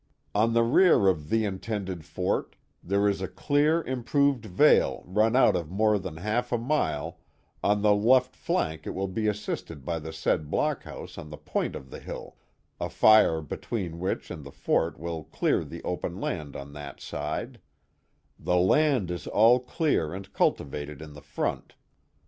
On 0.33 0.53
the 0.53 0.63
rear 0.63 1.07
of 1.07 1.29
the 1.29 1.45
intended 1.45 2.03
Fort, 2.05 2.55
there 2.83 3.07
is 3.07 3.21
a 3.21 3.27
clear, 3.27 3.83
improved 3.83 4.43
Vale 4.45 5.03
run 5.05 5.35
of 5.35 5.69
more 5.69 5.99
than 5.99 6.17
half 6.17 6.51
a 6.51 6.57
mile, 6.57 7.19
on 7.63 7.83
the 7.83 7.93
left 7.93 8.35
Flank 8.35 8.87
it 8.87 8.95
will 8.95 9.07
be 9.07 9.27
assisted 9.27 9.85
by 9.85 9.99
the 9.99 10.11
said 10.11 10.49
Block 10.49 10.85
house 10.85 11.19
on 11.19 11.29
the 11.29 11.37
point 11.37 11.75
of 11.75 11.91
the 11.91 11.99
Hill, 11.99 12.35
a 12.79 12.89
fire 12.89 13.41
between 13.43 13.99
which 13.99 14.31
and 14.31 14.43
the 14.43 14.49
Fort 14.51 14.99
will 14.99 15.25
clear 15.25 15.63
the 15.63 15.83
open 15.83 16.19
land 16.19 16.55
on 16.55 16.73
that 16.73 16.99
side; 16.99 17.61
the 18.39 18.57
land 18.57 19.11
is 19.11 19.27
all 19.27 19.59
clear 19.59 20.15
and 20.15 20.33
cultivated 20.33 20.99
in 20.99 21.13
the 21.13 21.21
Front. 21.21 21.75